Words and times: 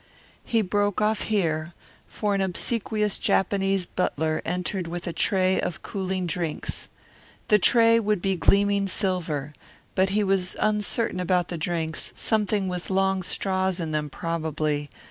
He 0.43 0.63
broke 0.63 0.99
off 0.99 1.21
here, 1.25 1.73
for 2.07 2.33
an 2.33 2.41
obsequious 2.41 3.19
Japanese 3.19 3.85
butler 3.85 4.41
entered 4.45 4.87
with 4.87 5.05
a 5.05 5.13
tray 5.13 5.59
of 5.61 5.83
cooling 5.83 6.25
drinks. 6.25 6.89
The 7.49 7.59
tray 7.59 7.99
would 7.99 8.19
be 8.19 8.35
gleaming 8.35 8.87
silver, 8.87 9.53
but 9.93 10.09
he 10.09 10.23
was 10.23 10.55
uncertain 10.59 11.19
about 11.19 11.49
the 11.49 11.57
drinks; 11.59 12.13
something 12.15 12.67
with 12.67 12.89
long 12.89 13.21
straws 13.21 13.79
in 13.79 13.91
them, 13.91 14.09
probably. 14.09 14.89